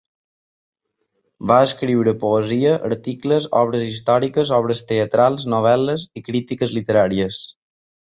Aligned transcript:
Va 1.51 1.57
escriure 1.65 2.15
poesia, 2.23 2.73
articles, 2.89 3.47
obres 3.61 3.87
històriques, 3.91 4.57
obres 4.61 4.85
teatrals, 4.95 5.49
novel·les 5.57 6.11
i 6.23 6.29
crítiques 6.33 6.79
literàries. 6.81 7.43